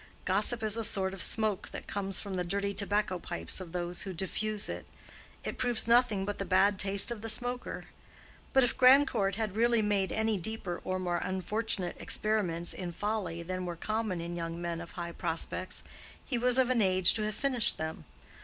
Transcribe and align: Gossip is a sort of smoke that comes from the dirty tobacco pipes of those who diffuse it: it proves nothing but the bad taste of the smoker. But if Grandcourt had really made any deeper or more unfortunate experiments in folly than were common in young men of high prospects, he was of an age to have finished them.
Gossip 0.25 0.63
is 0.63 0.77
a 0.77 0.83
sort 0.83 1.13
of 1.13 1.21
smoke 1.21 1.69
that 1.69 1.85
comes 1.85 2.19
from 2.19 2.35
the 2.35 2.43
dirty 2.43 2.73
tobacco 2.73 3.19
pipes 3.19 3.61
of 3.61 3.71
those 3.71 4.01
who 4.01 4.13
diffuse 4.15 4.67
it: 4.67 4.87
it 5.43 5.59
proves 5.59 5.87
nothing 5.87 6.25
but 6.25 6.39
the 6.39 6.43
bad 6.43 6.79
taste 6.79 7.11
of 7.11 7.21
the 7.21 7.29
smoker. 7.29 7.83
But 8.51 8.63
if 8.63 8.75
Grandcourt 8.75 9.35
had 9.35 9.55
really 9.55 9.83
made 9.83 10.11
any 10.11 10.39
deeper 10.39 10.81
or 10.83 10.97
more 10.97 11.17
unfortunate 11.17 11.97
experiments 11.99 12.73
in 12.73 12.93
folly 12.93 13.43
than 13.43 13.67
were 13.67 13.75
common 13.75 14.21
in 14.21 14.35
young 14.35 14.59
men 14.59 14.81
of 14.81 14.93
high 14.93 15.11
prospects, 15.11 15.83
he 16.25 16.35
was 16.39 16.57
of 16.57 16.71
an 16.71 16.81
age 16.81 17.13
to 17.13 17.25
have 17.27 17.35
finished 17.35 17.77
them. 17.77 18.05